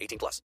[0.00, 0.42] 18 plus.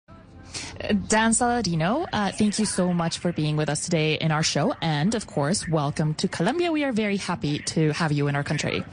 [1.08, 4.74] Dan Saladino, uh, thank you so much for being with us today in our show.
[4.82, 6.72] And of course, welcome to Colombia.
[6.72, 8.84] We are very happy to have you in our country.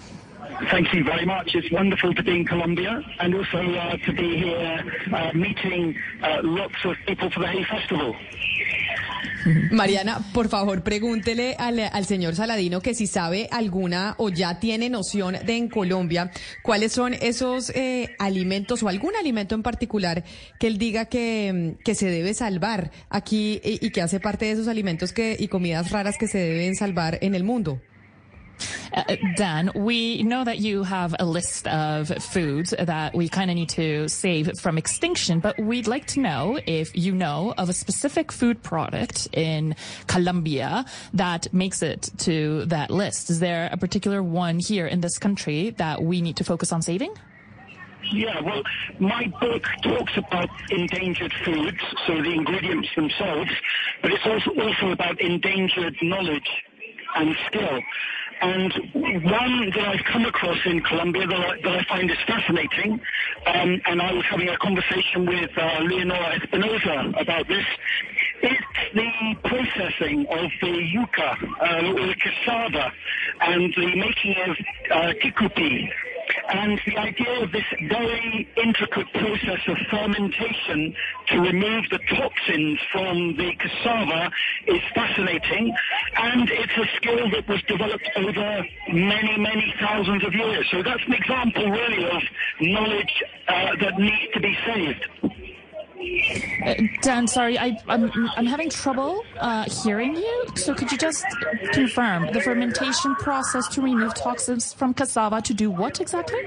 [0.70, 1.54] Thank you very much.
[1.54, 4.82] It's wonderful to be in Colombia and also uh, to be here
[5.12, 8.16] uh, meeting uh, lots of people for the Hay Festival.
[9.70, 14.90] Mariana, por favor, pregúntele al, al, señor Saladino que si sabe alguna o ya tiene
[14.90, 16.30] noción de en Colombia
[16.62, 20.24] cuáles son esos eh, alimentos o algún alimento en particular
[20.58, 24.52] que él diga que, que se debe salvar aquí y, y, que hace parte de
[24.52, 27.80] esos alimentos que, y comidas raras que se deben salvar en el mundo.
[28.92, 33.56] Uh, Dan, we know that you have a list of foods that we kind of
[33.56, 37.72] need to save from extinction, but we'd like to know if you know of a
[37.72, 43.30] specific food product in Colombia that makes it to that list.
[43.30, 46.82] Is there a particular one here in this country that we need to focus on
[46.82, 47.14] saving?
[48.12, 48.62] Yeah, well,
[49.00, 53.50] my book talks about endangered foods, so the ingredients themselves,
[54.00, 56.48] but it's also, also about endangered knowledge
[57.18, 57.80] and skill.
[58.40, 58.72] And
[59.24, 63.00] one that I've come across in Colombia that I, that I find is fascinating,
[63.46, 67.66] um, and I was having a conversation with uh, Leonora Espinosa about this,
[68.42, 68.62] it's
[68.94, 69.10] the
[69.42, 72.92] processing of the yuca, uh, or the cassava,
[73.40, 74.56] and the making of
[74.92, 75.90] uh, tucupi,
[76.48, 80.94] and the idea of this very intricate process of fermentation
[81.28, 84.30] to remove the toxins from the cassava
[84.66, 85.74] is fascinating.
[86.16, 90.66] And it's a skill that was developed over many, many thousands of years.
[90.70, 92.22] So that's an example really of
[92.60, 95.27] knowledge uh, that needs to be saved.
[96.64, 100.44] Uh, Dan, sorry, I, I'm, I'm having trouble uh, hearing you.
[100.56, 101.24] So could you just
[101.72, 106.40] confirm the fermentation process to remove toxins from cassava to do what exactly?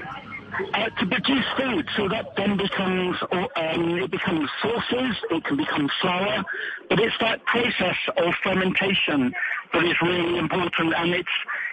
[0.74, 5.88] Uh, to produce food, so that then becomes um, it becomes sauces, it can become
[6.02, 6.44] flour,
[6.90, 9.32] but it's that process of fermentation
[9.72, 11.28] that is really important, and it's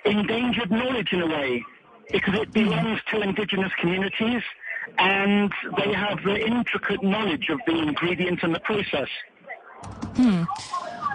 [0.05, 1.63] endangered knowledge in a way
[2.09, 4.41] because it belongs to indigenous communities
[4.97, 9.07] and they have the intricate knowledge of the ingredients and the process.
[10.15, 10.43] Hmm.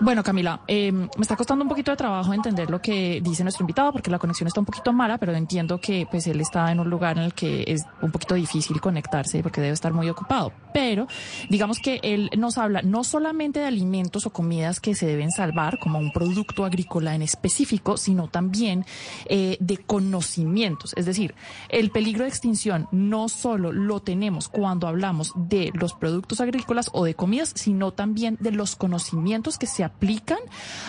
[0.01, 3.63] Bueno, Camila, eh, me está costando un poquito de trabajo entender lo que dice nuestro
[3.63, 6.81] invitado porque la conexión está un poquito mala, pero entiendo que pues él está en
[6.81, 10.53] un lugar en el que es un poquito difícil conectarse porque debe estar muy ocupado.
[10.73, 11.07] Pero
[11.49, 15.79] digamos que él nos habla no solamente de alimentos o comidas que se deben salvar
[15.79, 18.85] como un producto agrícola en específico, sino también
[19.27, 20.93] eh, de conocimientos.
[20.97, 21.37] Es decir,
[21.69, 27.05] el peligro de extinción no solo lo tenemos cuando hablamos de los productos agrícolas o
[27.05, 30.39] de comidas, sino también de los conocimientos que se aplican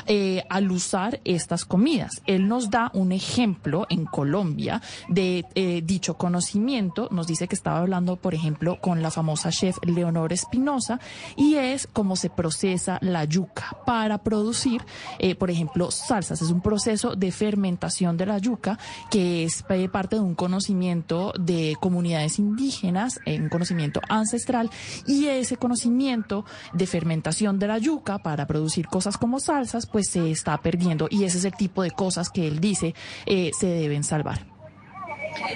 [0.08, 2.22] eh, al usar estas comidas.
[2.26, 7.10] Él nos da un ejemplo en Colombia de eh, dicho conocimiento.
[7.12, 11.00] Nos dice que estaba hablando, por ejemplo, con la famosa chef Leonor Espinosa
[11.36, 14.84] y es cómo se procesa la yuca para producir,
[15.20, 16.42] eh, por ejemplo, salsas.
[16.42, 18.80] Es un proceso de fermentación de la yuca
[19.10, 24.70] que es parte de un conocimiento de comunidades indígenas, un conocimiento ancestral
[25.06, 30.32] y ese conocimiento de fermentación de la yuca para producir cosas como salsas, pues se
[30.32, 32.94] está perdiendo y ese es el tipo de cosas que él dice
[33.26, 34.56] eh, se deben salvar.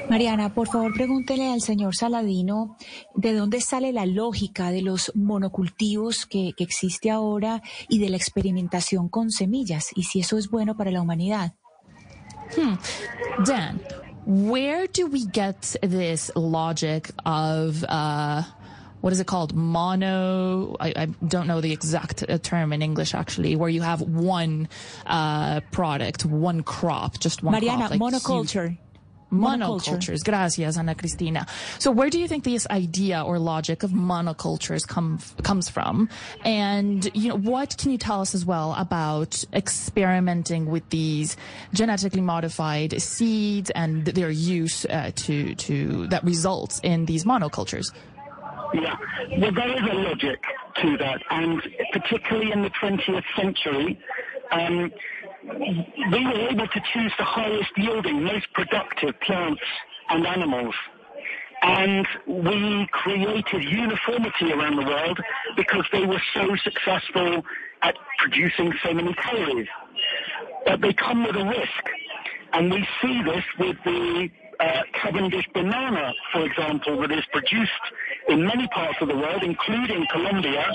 [0.09, 2.78] Mariana, por favor, pregúntele al señor Saladino
[3.16, 8.18] de dónde sale la lógica de los monocultivos que, que, existe ahora y de la
[8.18, 11.53] experimentación con semillas y si eso es bueno para la humanidad.
[12.56, 12.75] Hmm.
[13.45, 13.79] Dan,
[14.25, 18.44] where do we get this logic of uh,
[19.01, 19.53] what is it called?
[19.55, 20.75] Mono.
[20.79, 24.68] I, I don't know the exact uh, term in English actually, where you have one
[25.06, 27.91] uh, product, one crop, just one Mariana, crop.
[27.91, 28.77] Like monoculture.
[29.31, 30.24] Monocultures.
[30.24, 31.45] Gracias, Ana Cristina.
[31.77, 36.09] So where do you think this idea or logic of monocultures come, comes from?
[36.44, 41.38] And, you know, what can you tell us as well about experimenting with these
[41.74, 47.91] genetically modified seeds and their use uh, to, to, that results in these monocultures?
[48.74, 48.95] Yeah,
[49.39, 50.39] well, there is a logic
[50.81, 51.62] to that, and
[51.92, 54.00] particularly in the 20th century,
[54.51, 54.92] um,
[56.12, 59.62] we were able to choose the highest yielding, most productive plants
[60.10, 60.75] and animals.
[61.62, 65.19] and we created uniformity around the world
[65.57, 67.44] because they were so successful
[67.81, 69.68] at producing so many calories.
[70.65, 71.83] But they come with a risk,
[72.54, 74.30] and we see this with the
[74.60, 77.72] uh, Cavendish banana, for example, that is produced
[78.29, 80.65] in many parts of the world, including Colombia,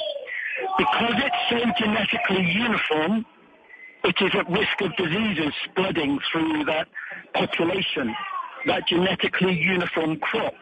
[0.76, 3.24] because it's so genetically uniform,
[4.04, 6.88] it is at risk of diseases spreading through that
[7.32, 8.14] population,
[8.66, 10.54] that genetically uniform crop.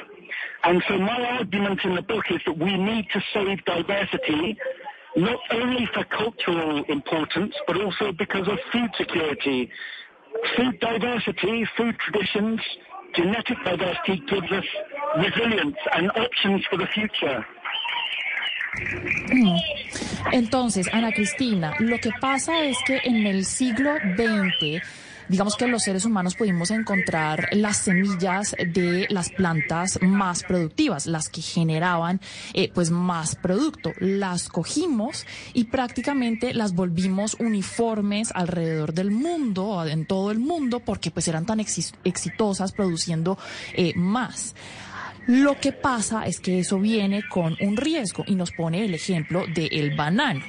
[0.64, 4.56] And so my argument in the book is that we need to save diversity,
[5.16, 9.70] not only for cultural importance, but also because of food security.
[10.56, 12.60] Food diversity, food traditions,
[13.14, 14.64] genetic diversity gives us
[15.16, 17.44] resilience and options for the future.
[20.32, 24.82] Entonces, Ana Cristina, lo que pasa es que en el siglo XX,
[25.28, 31.28] digamos que los seres humanos pudimos encontrar las semillas de las plantas más productivas, las
[31.28, 32.20] que generaban
[32.54, 33.92] eh, pues más producto.
[33.98, 41.10] Las cogimos y prácticamente las volvimos uniformes alrededor del mundo, en todo el mundo, porque
[41.10, 43.36] pues eran tan exitosas produciendo
[43.74, 44.54] eh, más.
[45.26, 49.44] Lo que pasa es que eso viene con un riesgo y nos pone el ejemplo
[49.46, 50.44] del banano.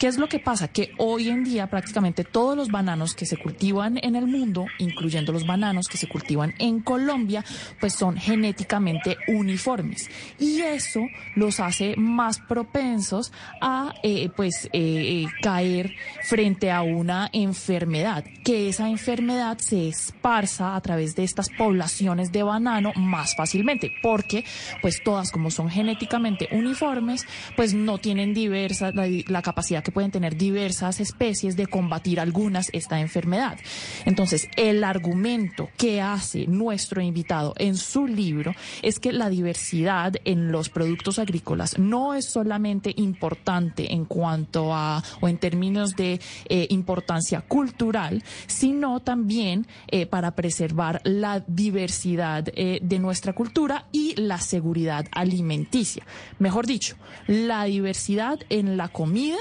[0.00, 0.68] ¿Qué es lo que pasa?
[0.68, 5.30] Que hoy en día prácticamente todos los bananos que se cultivan en el mundo, incluyendo
[5.30, 7.44] los bananos que se cultivan en Colombia,
[7.80, 10.08] pues son genéticamente uniformes.
[10.38, 11.00] Y eso
[11.36, 13.30] los hace más propensos
[13.60, 15.92] a eh, pues eh, caer
[16.22, 22.42] frente a una enfermedad, que esa enfermedad se esparza a través de estas poblaciones de
[22.42, 24.46] banano más fácilmente, porque
[24.80, 30.36] pues todas como son genéticamente uniformes, pues no tienen diversa la, la capacidad pueden tener
[30.36, 33.58] diversas especies de combatir algunas esta enfermedad.
[34.04, 40.52] Entonces, el argumento que hace nuestro invitado en su libro es que la diversidad en
[40.52, 46.66] los productos agrícolas no es solamente importante en cuanto a o en términos de eh,
[46.70, 54.38] importancia cultural, sino también eh, para preservar la diversidad eh, de nuestra cultura y la
[54.38, 56.04] seguridad alimenticia.
[56.38, 56.96] Mejor dicho,
[57.26, 59.38] la diversidad en la comida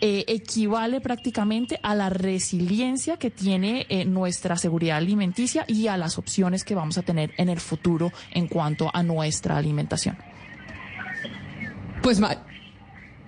[0.00, 6.18] eh, equivale prácticamente a la resiliencia que tiene eh, nuestra seguridad alimenticia y a las
[6.18, 10.16] opciones que vamos a tener en el futuro en cuanto a nuestra alimentación.
[12.02, 12.20] Pues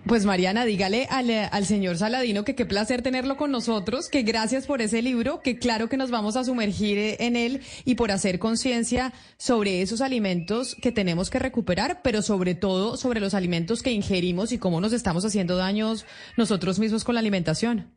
[0.06, 4.66] pues Mariana, dígale al, al, señor Saladino que qué placer tenerlo con nosotros, que gracias
[4.66, 8.38] por ese libro, que claro que nos vamos a sumergir en él y por hacer
[8.38, 13.90] conciencia sobre esos alimentos que tenemos que recuperar, pero sobre todo sobre los alimentos que
[13.90, 16.06] ingerimos y cómo nos estamos haciendo daños
[16.36, 17.95] nosotros mismos con la alimentación.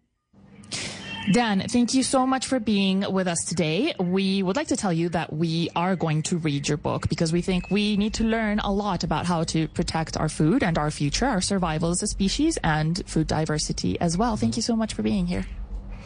[1.31, 3.94] Dan, thank you so much for being with us today.
[4.00, 7.31] We would like to tell you that we are going to read your book because
[7.31, 10.76] we think we need to learn a lot about how to protect our food and
[10.76, 14.38] our future, our survival as a species, and food diversity as well.
[14.38, 15.46] Thank you so much for being here.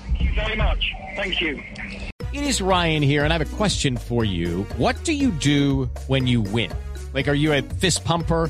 [0.08, 0.92] Thank you very much.
[1.16, 1.64] Thank you.
[2.34, 4.64] It is Ryan here, and I have a question for you.
[4.76, 6.74] What do you do when you win?
[7.14, 8.50] Like, are you a fist pumper?